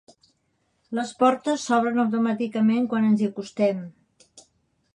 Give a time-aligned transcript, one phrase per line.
[0.99, 3.87] Les portes s'obren automàticament quan ens hi acostem.